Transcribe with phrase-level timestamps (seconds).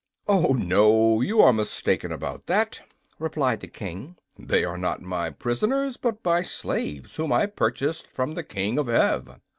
[0.27, 2.81] "Oh, no; you are mistaken about that,"
[3.19, 4.15] replied the King.
[4.35, 8.89] "They are not my prisoners, but my slaves, whom I purchased from the King of
[8.89, 9.39] Ev."